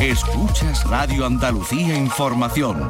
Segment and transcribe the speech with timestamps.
[0.00, 2.88] Escuchas Radio Andalucía Información.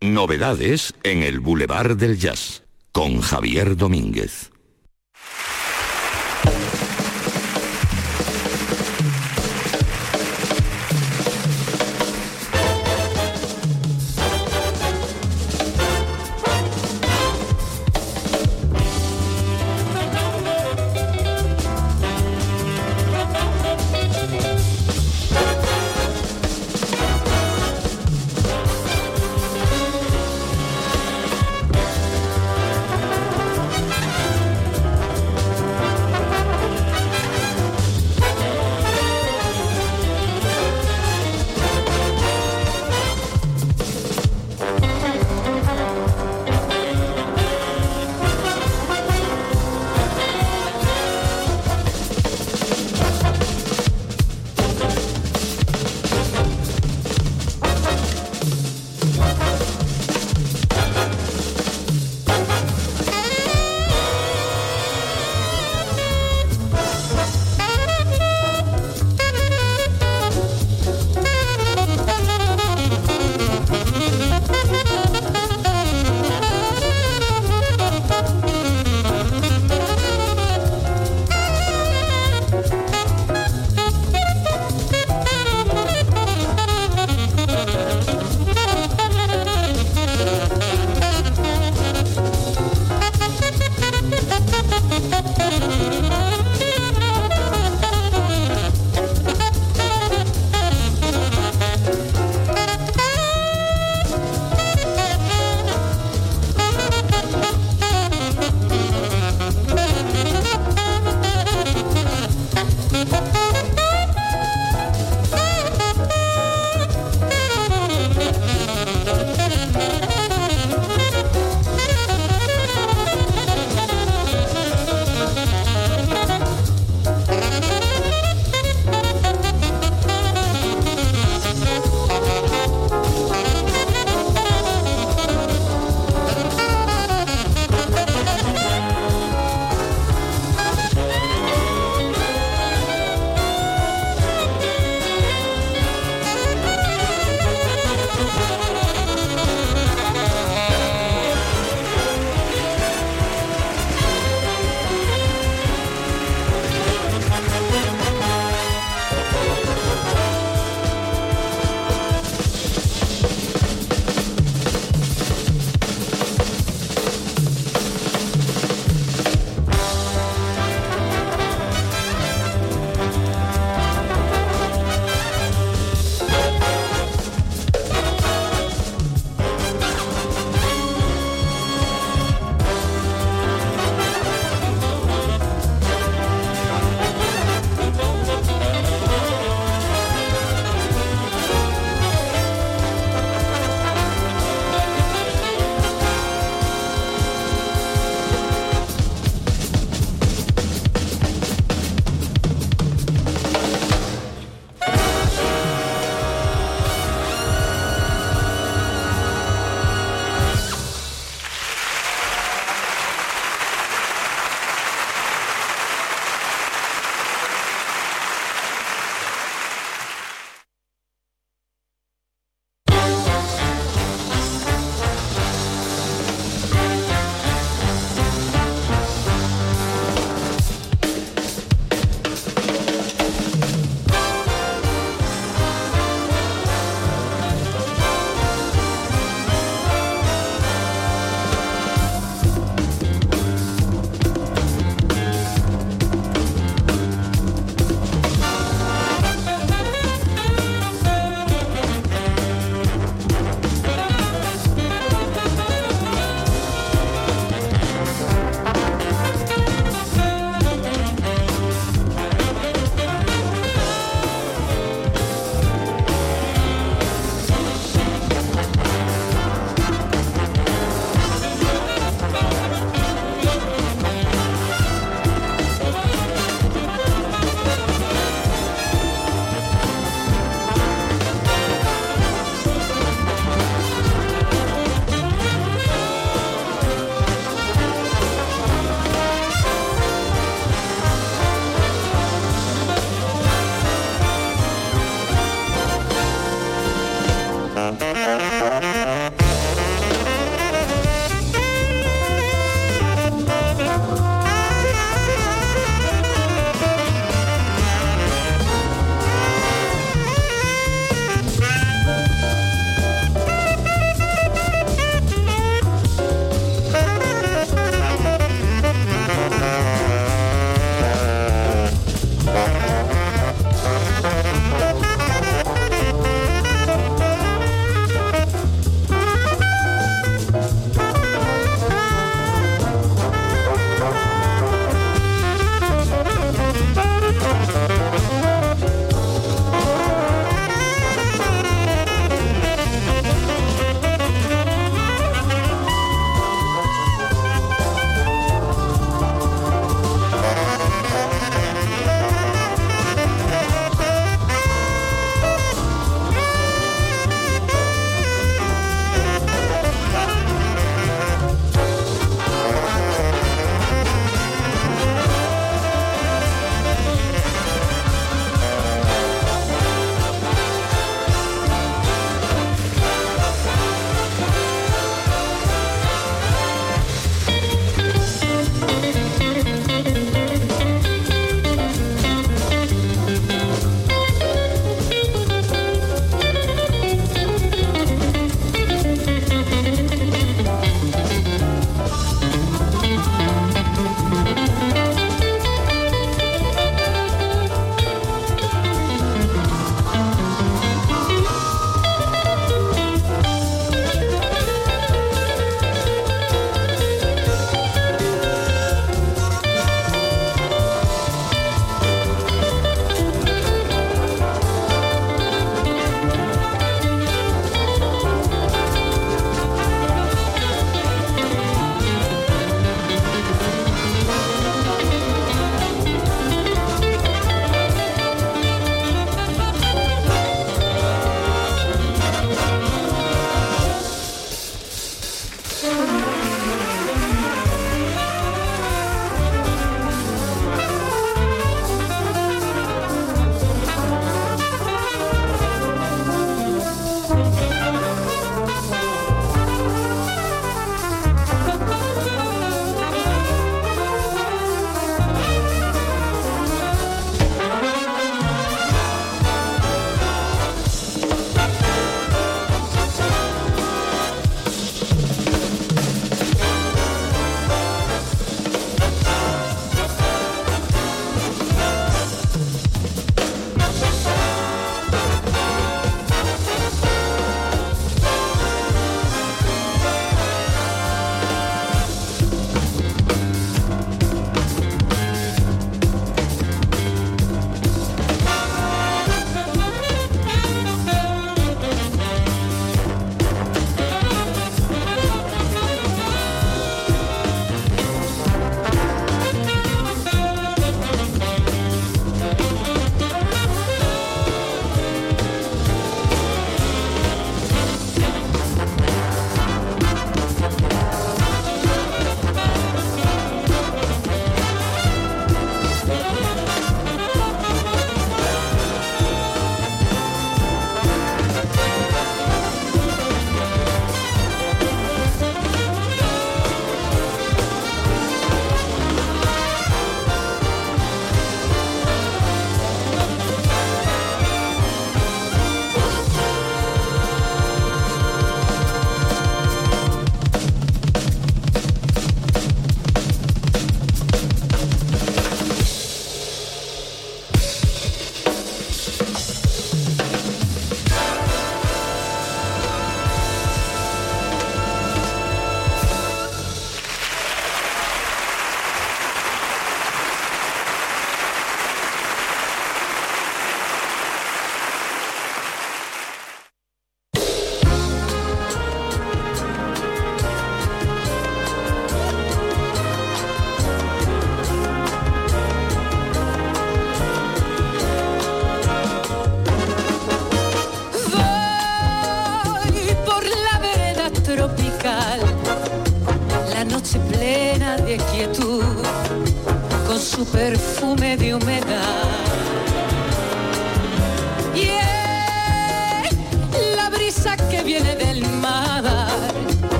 [0.00, 4.50] Novedades en el Boulevard del Jazz con Javier Domínguez.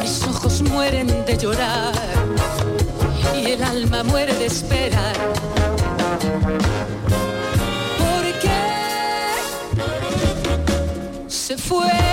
[0.00, 1.92] Mis ojos mueren de llorar
[3.34, 5.16] y el alma muere de esperar.
[7.98, 8.60] ¿Por qué
[11.26, 12.11] se fue?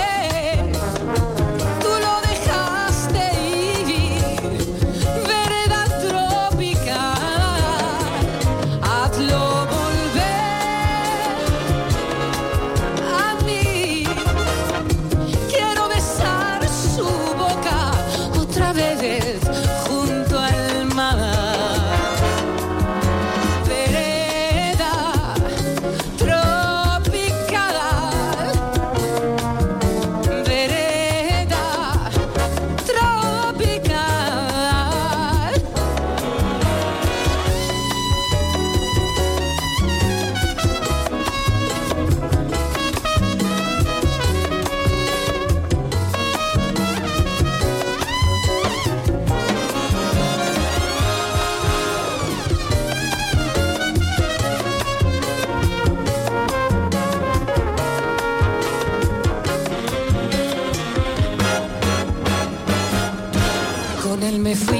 [64.50, 64.79] if we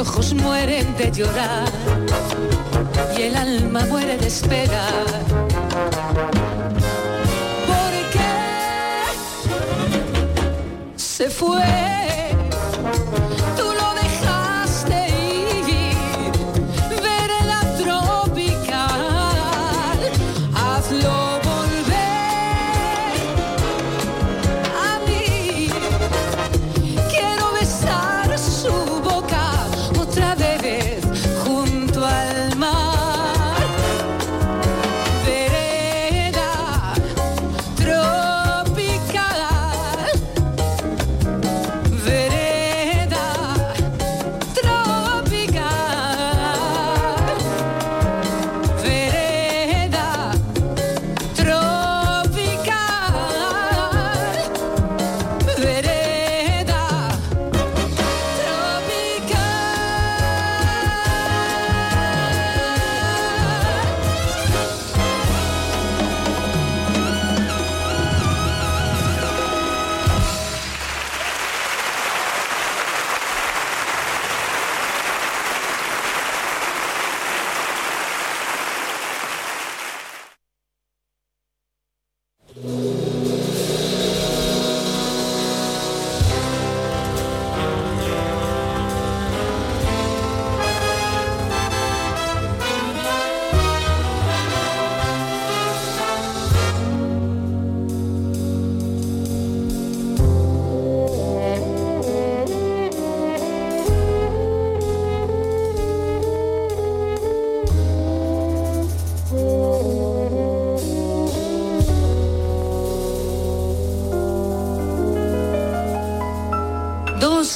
[0.00, 1.68] Los ojos mueren de llorar
[3.18, 5.04] y el alma muere de esperar,
[7.66, 8.30] ¿Por qué
[10.96, 11.79] se fue?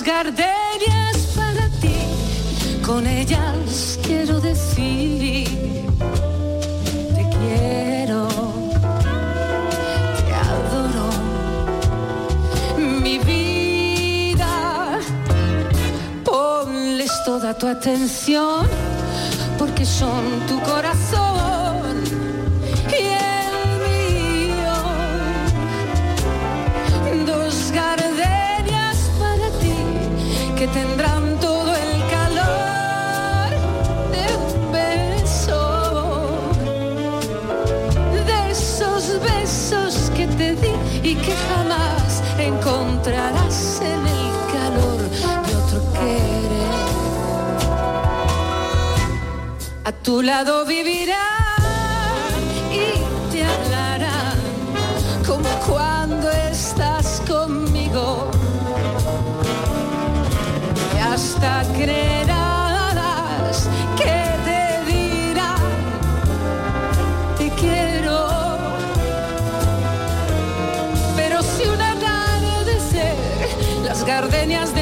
[0.03, 1.95] Gardenias para ti,
[2.85, 5.47] con ellas quiero decir,
[7.15, 8.29] te quiero,
[10.27, 11.09] te adoro,
[13.03, 14.99] mi vida,
[16.25, 18.67] ponles toda tu atención,
[19.59, 20.94] porque son tu corazón.
[30.64, 33.50] Que tendrán todo el calor
[34.14, 36.38] de un beso,
[38.28, 45.00] de esos besos que te di y que jamás encontrarás en el calor
[45.47, 46.75] de otro querer.
[49.85, 51.34] A tu lado vivirán
[61.77, 64.15] creerás que
[64.47, 65.57] te dirán
[67.37, 68.29] te quiero
[71.17, 73.15] pero si una tarde ser
[73.85, 74.74] las gardenias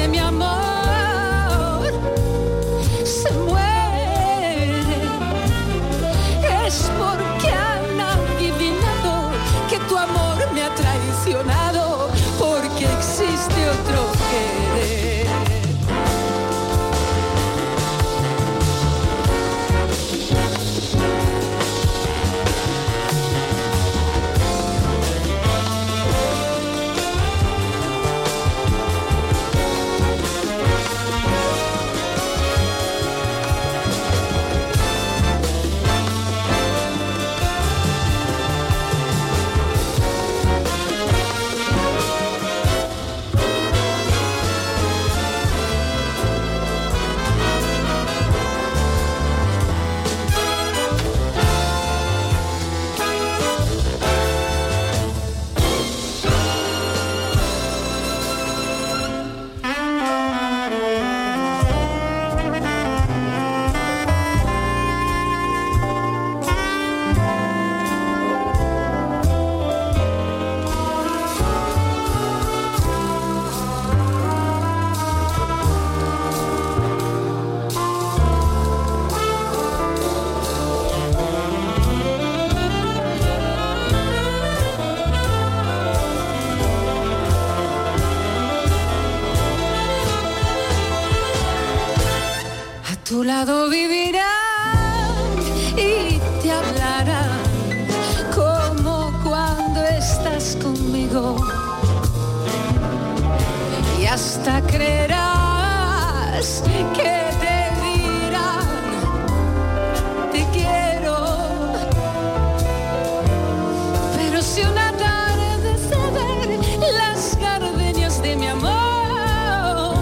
[118.35, 119.95] Mi amor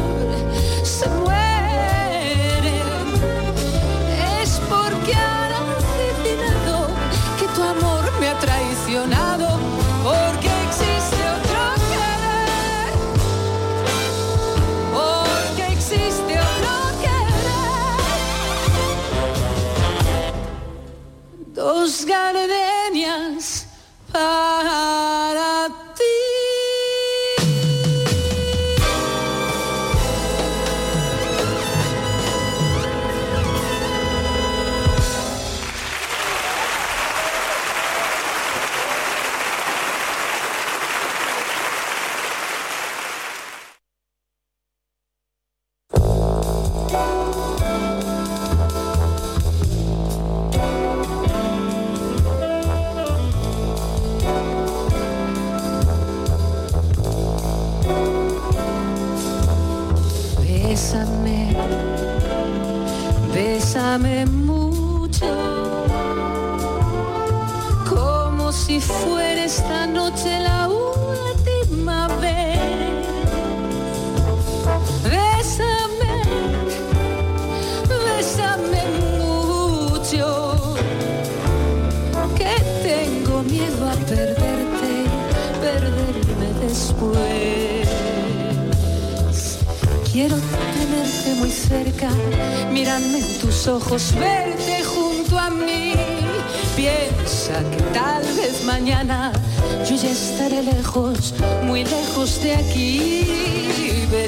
[0.84, 2.82] se muere.
[4.42, 5.78] Es porque ahora me
[6.24, 6.88] siento
[7.38, 9.60] que tu amor me ha traicionado
[10.04, 12.94] porque existe otro querer.
[14.94, 18.02] Porque existe otro querer.
[21.54, 22.61] Dos galeras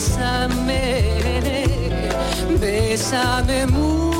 [0.03, 0.67] Bésame,
[2.59, 4.12] bésame mucho.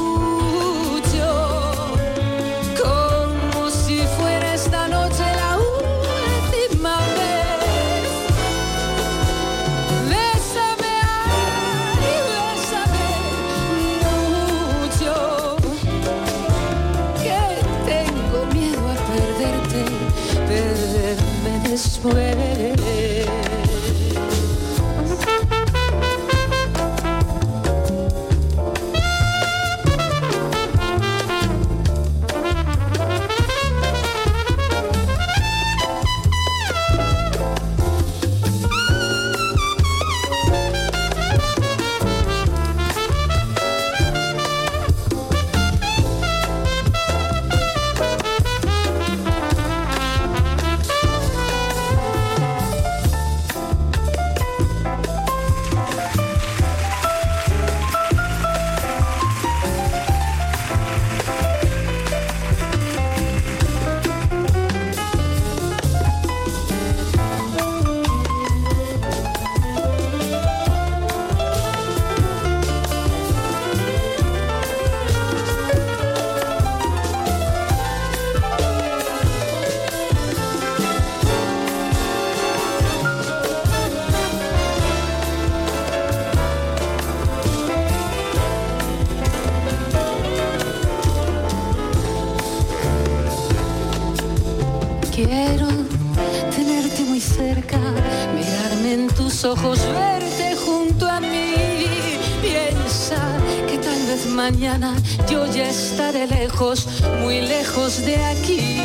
[104.34, 104.96] Mañana
[105.30, 106.88] yo ya estaré lejos,
[107.22, 108.82] muy lejos de aquí.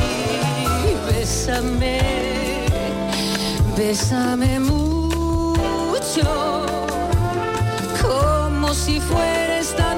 [1.10, 2.00] Bésame,
[3.76, 6.26] bésame mucho,
[8.02, 9.94] como si fuera esta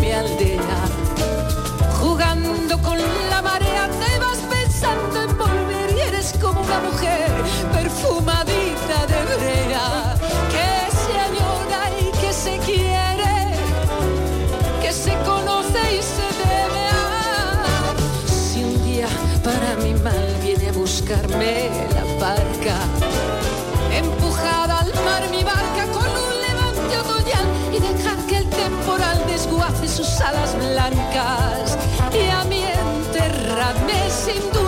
[0.00, 0.80] Mi aldea.
[2.00, 7.30] Jugando con la marea te vas pensando en volver y eres como una mujer
[7.72, 8.39] perfumadita
[32.12, 34.59] y a mí enterrarme sin duelo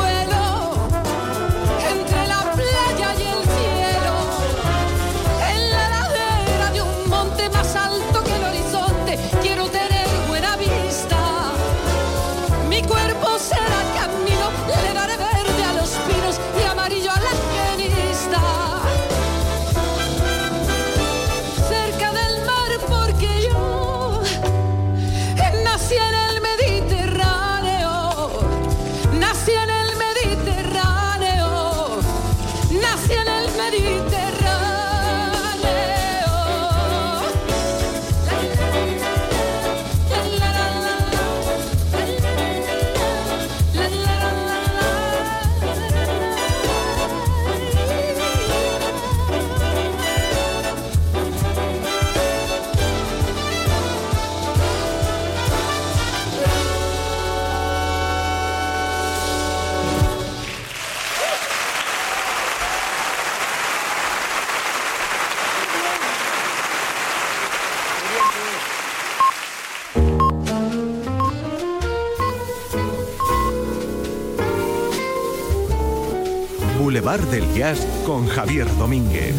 [76.93, 79.35] Boulevard del Jazz con Javier Domínguez.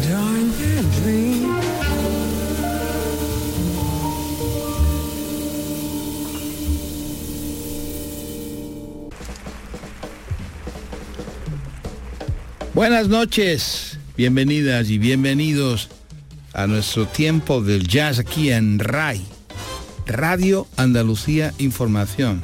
[12.74, 15.90] Buenas noches, bienvenidas y bienvenidos
[16.54, 19.24] a nuestro tiempo del jazz aquí en RAI,
[20.06, 22.42] Radio Andalucía Información.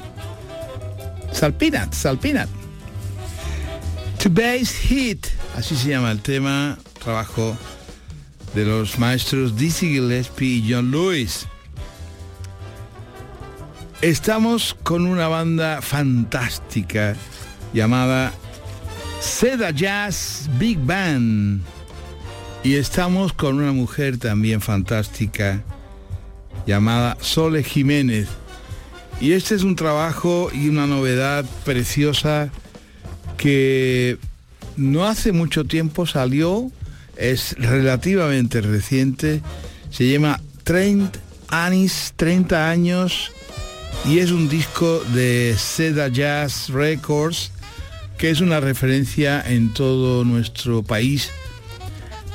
[1.33, 2.60] Salpinat, Salpinat.
[4.23, 7.57] Today's Hit, así se llama el tema, trabajo
[8.55, 11.47] de los maestros Dizzy Gillespie y John Lewis.
[14.03, 17.17] Estamos con una banda fantástica
[17.73, 18.35] llamada
[19.21, 21.63] Seda Jazz Big Band.
[22.63, 25.63] Y estamos con una mujer también fantástica
[26.67, 28.29] llamada Sole Jiménez.
[29.19, 32.51] Y este es un trabajo y una novedad preciosa
[33.41, 34.19] que
[34.77, 36.71] no hace mucho tiempo salió,
[37.17, 39.41] es relativamente reciente,
[39.91, 43.33] se llama 30 años, 30 años
[44.05, 47.51] y es un disco de Seda Jazz Records
[48.19, 51.31] que es una referencia en todo nuestro país.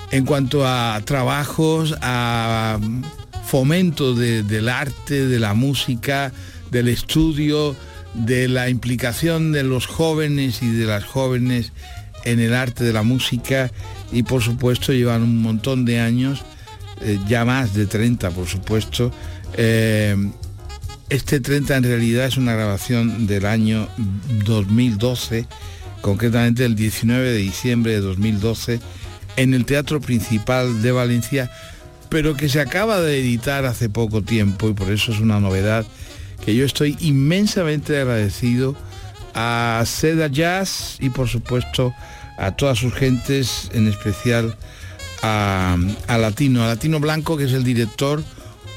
[0.09, 2.79] En cuanto a trabajos, a
[3.45, 6.31] fomento de- del arte, de la música,
[6.71, 7.75] del estudio,
[8.15, 11.73] de la implicación de los jóvenes y de las jóvenes
[12.23, 13.71] en el arte de la música
[14.11, 16.43] y por supuesto llevan un montón de años,
[17.01, 19.11] eh, ya más de 30 por supuesto.
[19.57, 20.15] Eh,
[21.09, 23.87] este 30 en realidad es una grabación del año
[24.45, 25.45] 2012,
[26.01, 28.79] concretamente el 19 de diciembre de 2012,
[29.35, 31.51] en el Teatro Principal de Valencia,
[32.09, 35.85] pero que se acaba de editar hace poco tiempo y por eso es una novedad
[36.43, 38.75] que yo estoy inmensamente agradecido
[39.33, 41.93] a Seda Jazz y por supuesto
[42.37, 44.57] a todas sus gentes, en especial
[45.21, 48.23] a, Latino, a Latino Blanco, que es el director,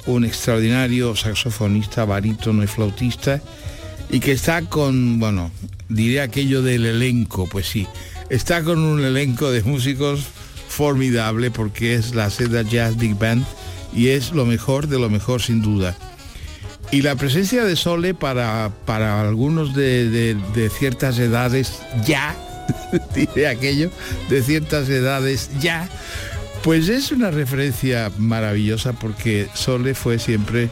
[0.07, 3.41] un extraordinario saxofonista, barítono y flautista,
[4.11, 5.51] y que está con, bueno,
[5.89, 7.87] diré aquello del elenco, pues sí,
[8.31, 10.21] está con un elenco de músicos
[10.69, 13.45] formidable porque es la Seda Jazz Big Band
[13.93, 15.97] y es lo mejor de lo mejor sin duda.
[16.91, 20.37] Y la presencia de Sole para, para algunos de,
[20.79, 22.35] ciertas edades ya,
[23.15, 23.91] diré aquello,
[24.31, 25.89] de ciertas edades ya,
[26.63, 30.71] pues es una referencia maravillosa porque Sole fue siempre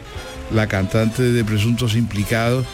[0.54, 2.64] la cantante de Presuntos Implicados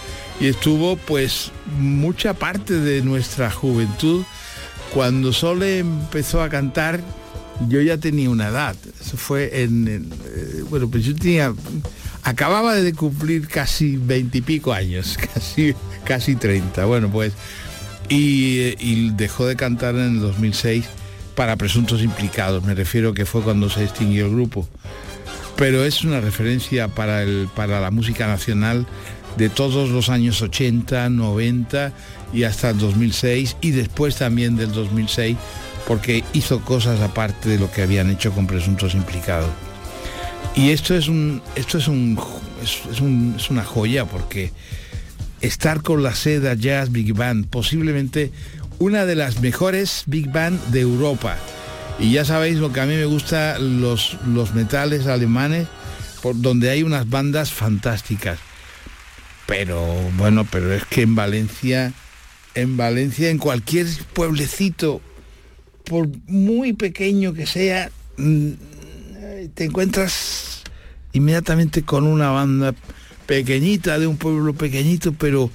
[0.40, 4.24] y estuvo pues mucha parte de nuestra juventud.
[4.94, 7.00] Cuando Sole empezó a cantar,
[7.68, 8.76] yo ya tenía una edad.
[9.00, 11.52] Eso fue en, eh, bueno, pues yo tenía,
[12.22, 16.84] acababa de cumplir casi veintipico años, casi, casi 30.
[16.84, 17.32] Bueno, pues,
[18.08, 20.84] y, y, dejó de cantar en el 2006
[21.34, 22.64] para presuntos implicados.
[22.64, 24.68] Me refiero que fue cuando se extinguió el grupo.
[25.56, 28.86] Pero es una referencia para, el, para la música nacional
[29.36, 31.92] de todos los años 80, 90
[32.32, 35.36] y hasta el 2006 y después también del 2006
[35.86, 39.50] porque hizo cosas aparte de lo que habían hecho con presuntos implicados.
[40.54, 42.18] Y esto es un esto es un
[42.62, 44.52] es, una joya porque
[45.40, 48.30] estar con la seda Jazz Big Band, posiblemente
[48.78, 51.36] una de las mejores Big Band de Europa.
[51.98, 55.68] Y ya sabéis lo que a mí me gusta los, los metales alemanes,
[56.22, 58.38] por donde hay unas bandas fantásticas.
[59.46, 59.84] Pero
[60.16, 61.92] bueno, pero es que en Valencia,
[62.54, 65.00] en Valencia, en cualquier pueblecito
[65.84, 68.52] por muy pequeño que sea, mm,
[69.48, 70.62] te encuentras
[71.12, 72.74] inmediatamente con una banda
[73.26, 75.50] pequeñita de un pueblo pequeñito, pero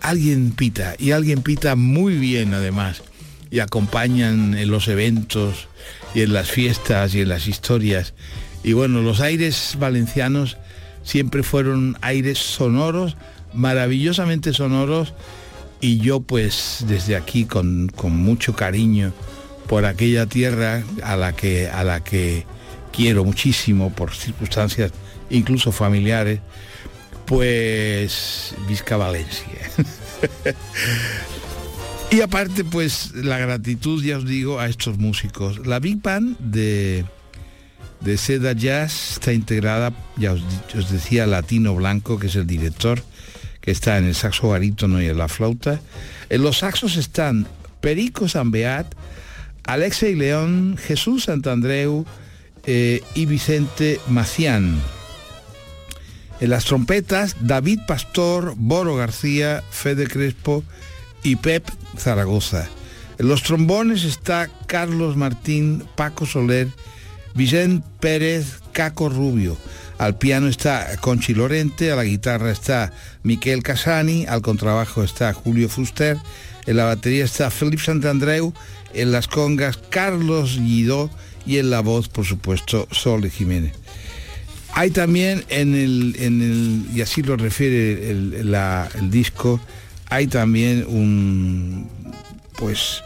[0.00, 3.02] alguien pita, y alguien pita muy bien además,
[3.50, 5.68] y acompañan en los eventos,
[6.14, 8.14] y en las fiestas, y en las historias.
[8.62, 10.56] Y bueno, los aires valencianos
[11.02, 13.16] siempre fueron aires sonoros,
[13.52, 15.14] maravillosamente sonoros,
[15.80, 19.12] y yo pues desde aquí con, con mucho cariño,
[19.66, 22.46] por aquella tierra a la que, a la que
[22.94, 24.92] quiero muchísimo por circunstancias
[25.30, 26.40] incluso familiares,
[27.26, 29.70] pues Vizca Valencia.
[32.10, 35.66] y aparte, pues la gratitud, ya os digo, a estos músicos.
[35.66, 37.04] La Big Band de,
[38.00, 43.02] de Seda Jazz está integrada, ya os, decía, Latino Blanco, que es el director,
[43.60, 45.80] que está en el saxo barítono y en la flauta.
[46.28, 47.46] En los saxos están
[47.80, 48.94] Perico Zambeat,
[49.64, 52.04] Alexei León, Jesús Santandreu
[52.66, 54.80] eh, y Vicente Macián.
[56.40, 60.64] En las trompetas, David Pastor, Boro García, Fede Crespo
[61.22, 62.68] y Pep Zaragoza.
[63.18, 66.68] En los trombones está Carlos Martín, Paco Soler,
[67.34, 69.56] Vicente Pérez, Caco Rubio.
[69.98, 75.68] Al piano está Conchi Lorente, a la guitarra está Miquel Casani, al contrabajo está Julio
[75.68, 76.18] Fuster,
[76.66, 78.52] en la batería está Felipe Santandreu
[78.94, 81.10] en las congas Carlos Guidó
[81.46, 83.72] y en la voz, por supuesto, Sol Jiménez.
[84.72, 89.60] Hay también en el, en el y así lo refiere el, disco,
[90.08, 91.88] hay también un,
[92.56, 93.02] pues,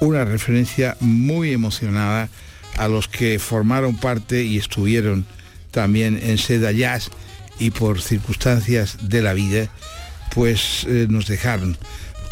[0.00, 2.28] una referencia muy emocionada
[2.76, 5.24] a los que formaron parte y estuvieron
[5.70, 7.10] también en Seda Jazz
[7.58, 9.68] y por circunstancias de la vida,
[10.34, 11.76] pues eh, nos dejaron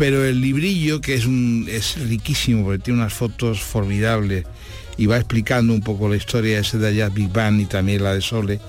[0.00, 4.46] pero el librillo, que es, un, es riquísimo, porque tiene unas fotos formidables
[4.96, 8.02] y va explicando un poco la historia de ese de allá Big Bang y también
[8.02, 8.60] la de Sole,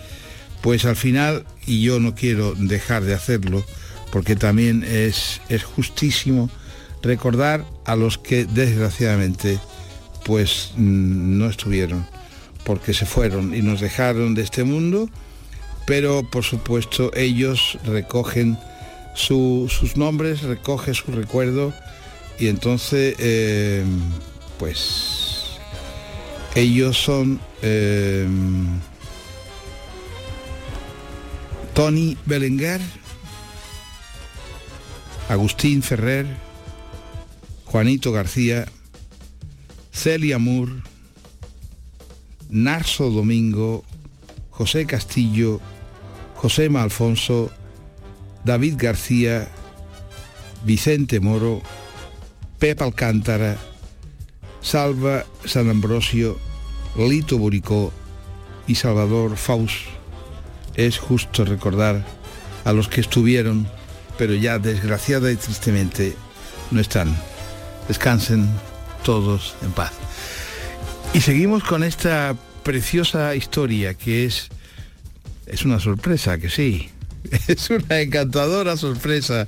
[0.59, 3.63] pues al final, y yo no quiero dejar de hacerlo,
[4.11, 6.49] porque también es, es justísimo
[7.01, 9.57] recordar a los que desgraciadamente
[10.25, 12.05] pues mm, no estuvieron,
[12.65, 15.09] porque se fueron y nos dejaron de este mundo,
[15.87, 18.57] pero por supuesto ellos recogen
[19.13, 21.73] sus nombres, recoge su recuerdo
[22.41, 23.83] y entonces, eh,
[24.57, 25.59] pues,
[26.55, 28.27] ellos son eh,
[31.75, 32.81] Tony Belenguer,
[35.29, 36.25] Agustín Ferrer,
[37.65, 38.65] Juanito García,
[39.91, 40.81] Celia Moore,
[42.49, 43.83] Narso Domingo,
[44.49, 45.61] José Castillo,
[46.35, 47.51] José Alfonso,
[48.43, 49.47] David García,
[50.63, 51.61] Vicente Moro,
[52.59, 53.57] Pep Alcántara,
[54.61, 56.37] Salva San Ambrosio,
[56.97, 57.91] Lito Buricó
[58.67, 59.75] y Salvador Faust.
[60.75, 62.05] Es justo recordar
[62.63, 63.67] a los que estuvieron,
[64.17, 66.15] pero ya desgraciada y tristemente
[66.69, 67.15] no están.
[67.87, 68.47] Descansen
[69.03, 69.91] todos en paz.
[71.13, 74.49] Y seguimos con esta preciosa historia que es
[75.51, 76.89] es una sorpresa, que sí.
[77.47, 79.47] Es una encantadora sorpresa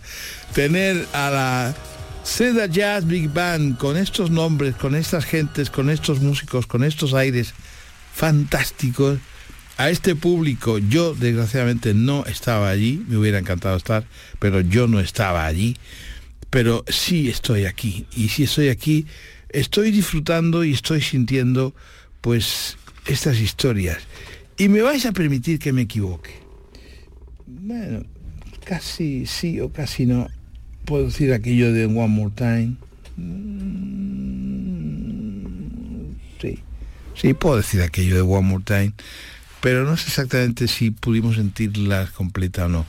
[0.53, 1.75] tener a la
[2.23, 7.13] Seda Jazz Big Band con estos nombres, con estas gentes, con estos músicos, con estos
[7.13, 7.53] aires
[8.13, 9.19] fantásticos.
[9.75, 14.05] A este público, yo desgraciadamente no estaba allí, me hubiera encantado estar,
[14.39, 15.75] pero yo no estaba allí.
[16.51, 18.05] Pero sí estoy aquí.
[18.15, 19.07] Y si estoy aquí,
[19.49, 21.73] estoy disfrutando y estoy sintiendo
[22.21, 22.77] pues
[23.07, 23.97] estas historias.
[24.57, 26.42] Y me vais a permitir que me equivoque.
[27.61, 28.03] Bueno,
[28.65, 30.29] casi sí o casi no.
[30.85, 32.75] Puedo decir aquello de One More Time.
[33.15, 34.53] Mm,
[36.41, 36.59] sí,
[37.15, 38.93] sí, puedo decir aquello de One More Time.
[39.61, 42.85] Pero no sé exactamente si pudimos sentirla completa o no.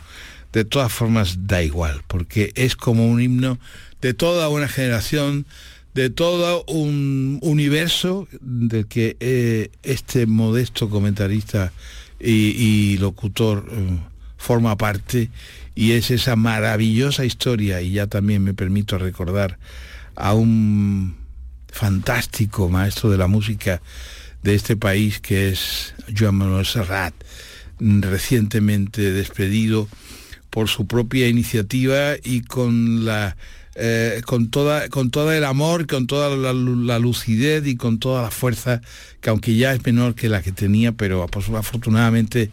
[0.53, 3.59] De todas formas, da igual, porque es como un himno
[4.01, 5.47] de toda una generación
[5.95, 11.73] de todo un universo del que eh, este modesto comentarista
[12.19, 13.99] y, locutor eh,
[14.45, 15.31] forma parte
[15.75, 19.59] y es esa maravillosa historia y ya también me permito recordar
[20.17, 21.17] a un
[21.73, 23.81] fantástico maestro de la música
[24.43, 27.15] de este país que es Joan Manuel Serrat,
[27.81, 29.89] recientemente despedido
[30.51, 33.37] por su propia iniciativa y con la
[33.77, 38.31] eh, con, toda, con todo el amor, con toda la, lucidez y con toda la
[38.31, 38.83] fuerza,
[39.21, 42.51] que aunque ya es menor que la que tenía, pero afortunadamente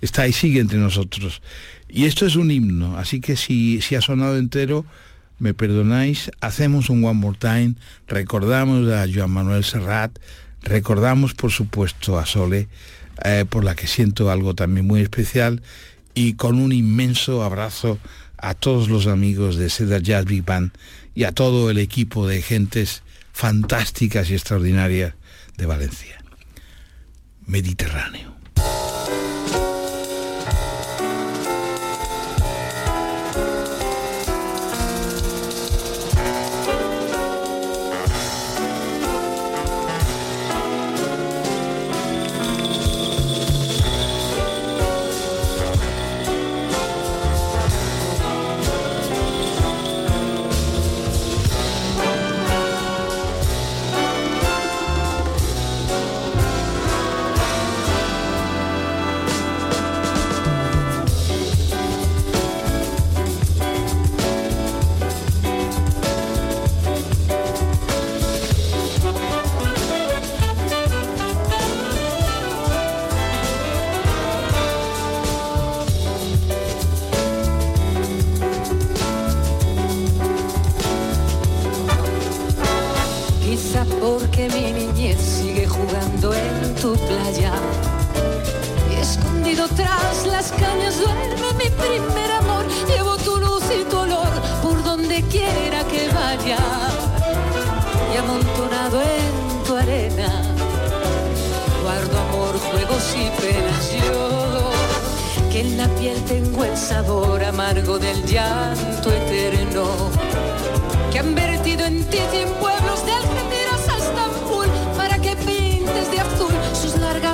[0.00, 1.42] está y sigue entre nosotros.
[1.88, 4.84] Y esto es un himno, así que si, si ha sonado entero,
[5.38, 7.74] me perdonáis, hacemos un One More Time,
[8.08, 10.18] recordamos a Joan Manuel Serrat,
[10.62, 12.68] recordamos por supuesto a Sole,
[13.24, 15.62] eh, por la que siento algo también muy especial,
[16.14, 17.98] y con un inmenso abrazo
[18.38, 20.72] a todos los amigos de Cedar Jazz Big Band
[21.14, 25.14] y a todo el equipo de gentes fantásticas y extraordinarias
[25.56, 26.18] de Valencia.
[27.46, 28.35] Mediterráneo.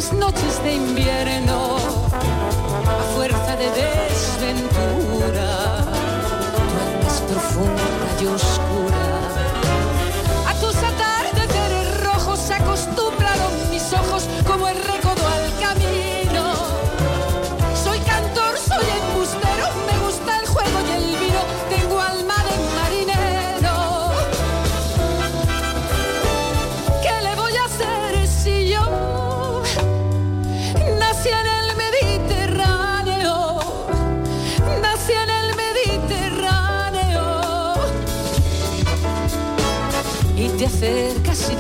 [0.03, 1.52] las noches de invierno.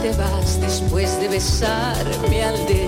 [0.02, 2.81] te vas después de besarme al dedo.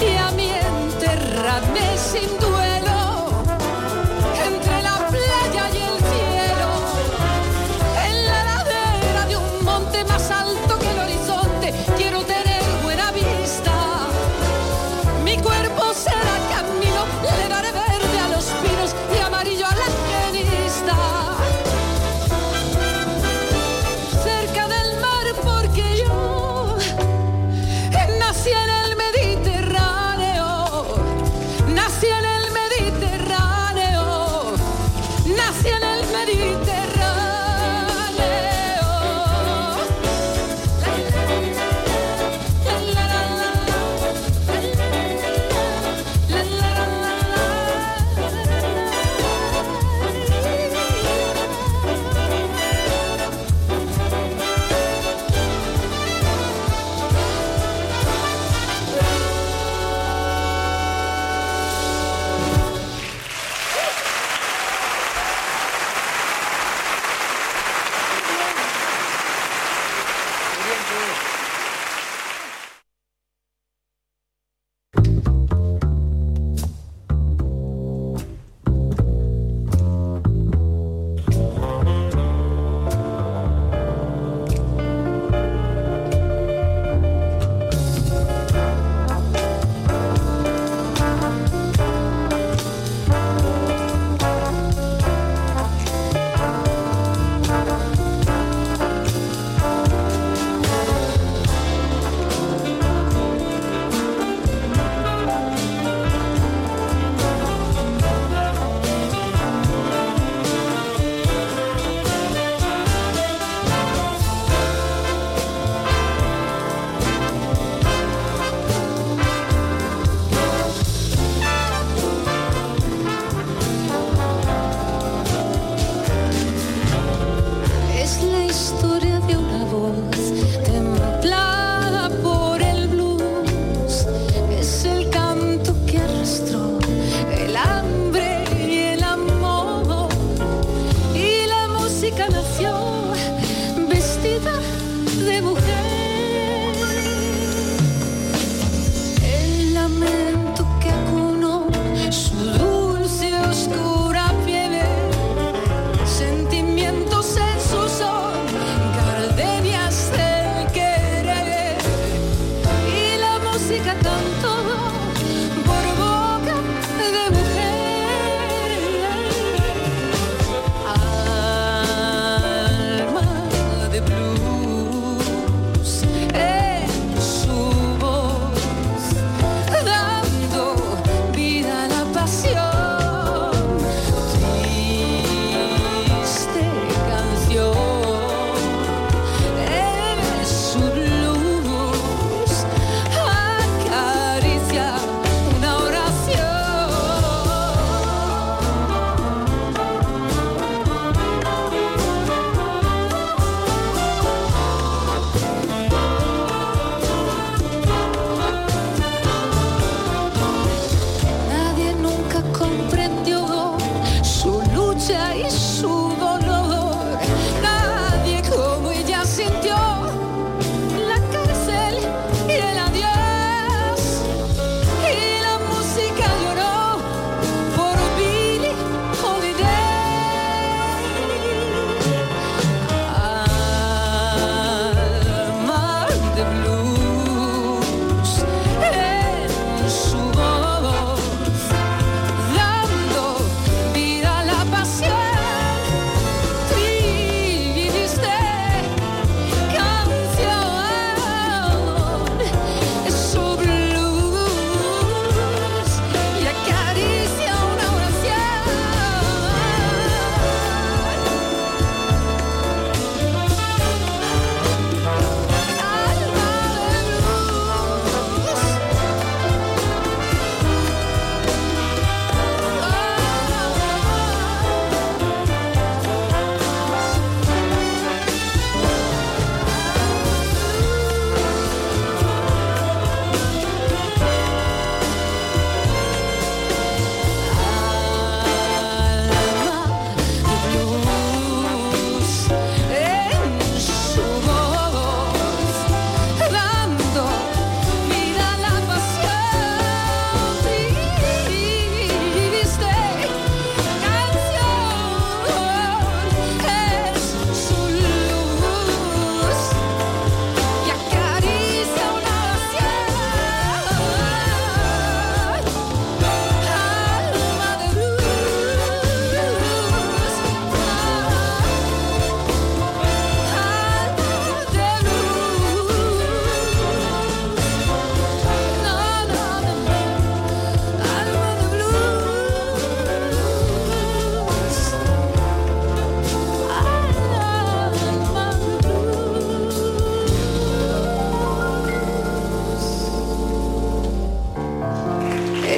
[0.00, 2.49] Y a mí enterradme sin duelo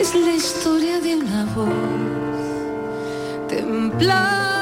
[0.03, 1.69] es la historia de una voz
[3.49, 4.62] templada.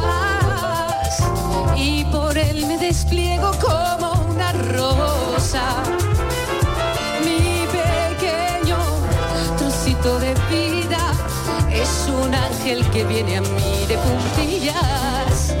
[1.75, 5.83] y por él me despliego como una rosa.
[7.23, 8.77] Mi pequeño
[9.57, 11.13] trocito de vida
[11.71, 15.55] es un ángel que viene a mí de puntillas.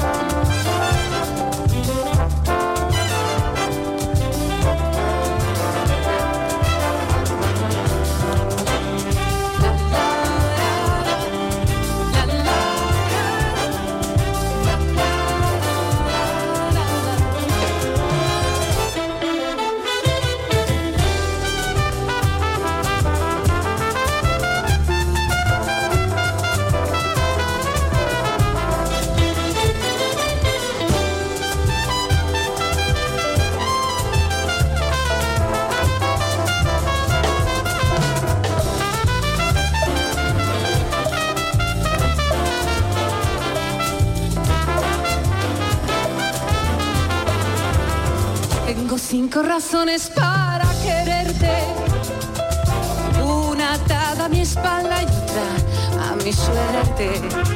[49.45, 51.51] Razones para quererte.
[53.23, 57.50] Una atada a mi espalda y otra a mi suerte.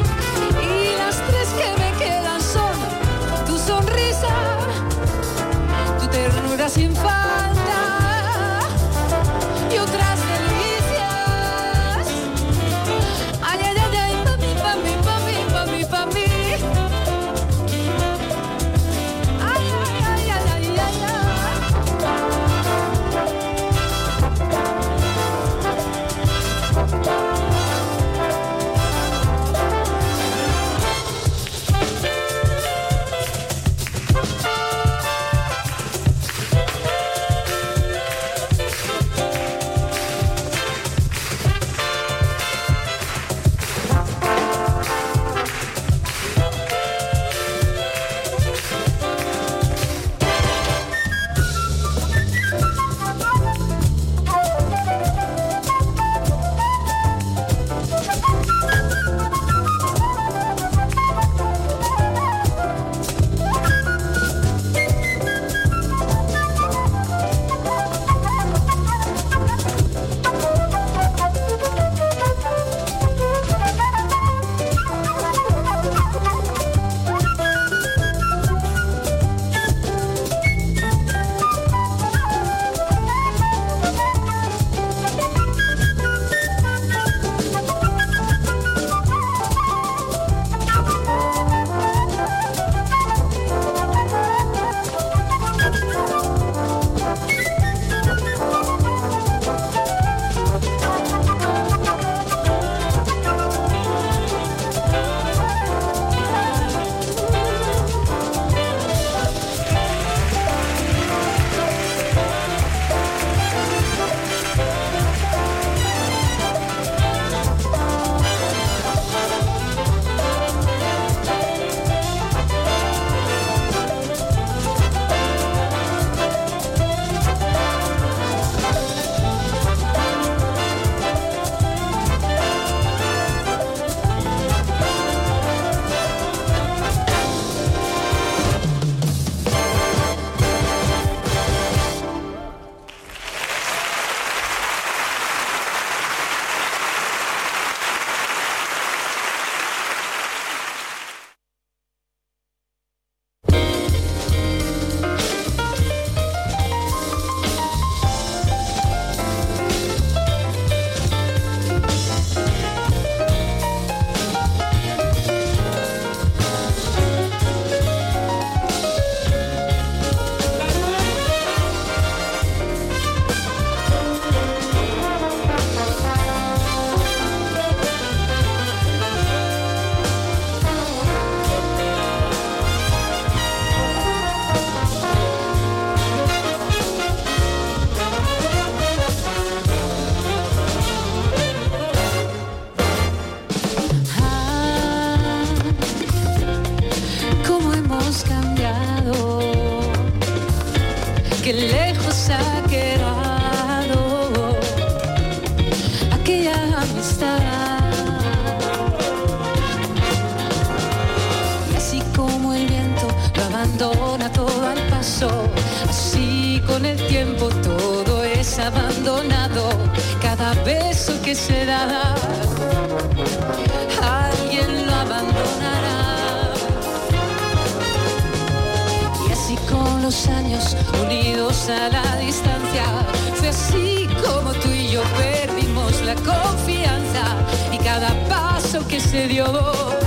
[238.95, 240.04] que se dio.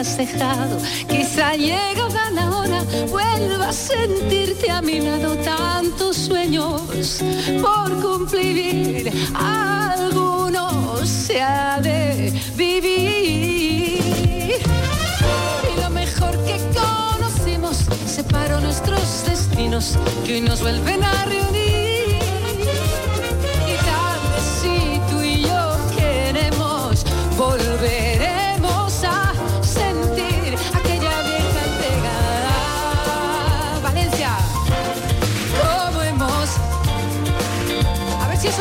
[0.00, 7.20] Quizá llega la hora, vuelva a sentirte a mi lado tantos sueños
[7.60, 9.12] por cumplir.
[9.34, 14.00] Algunos se ha de vivir.
[15.68, 22.20] Y lo mejor que conocimos separó nuestros destinos que hoy nos vuelven a reunir.
[23.66, 24.18] Quizás
[24.62, 27.04] si tú y yo queremos
[27.36, 28.19] volver.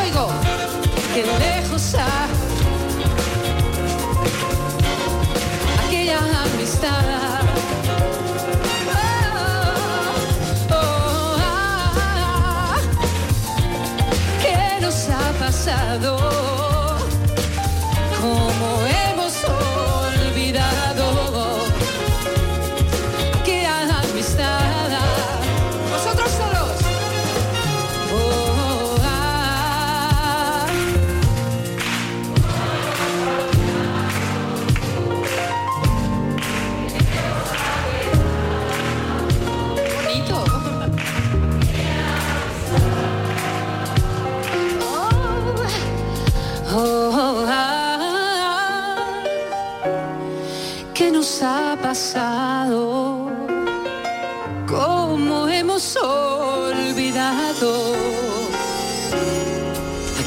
[0.04, 0.28] oigo
[1.14, 2.28] que lejos ha
[5.86, 7.39] aquella amistad.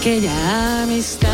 [0.02, 1.31] aquella amistad.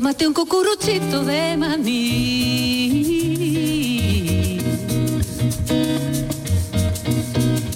[0.00, 1.90] Tómate un cucuruchito de maní.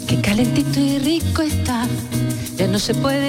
[0.08, 1.86] Qué calentito y rico está,
[2.56, 3.23] ya no se puede.